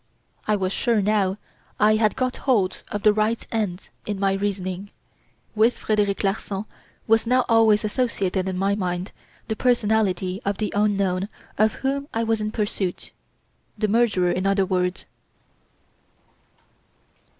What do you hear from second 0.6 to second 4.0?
sure now I had got hold of the right end